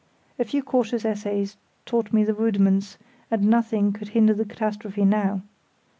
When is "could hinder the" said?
3.93-4.45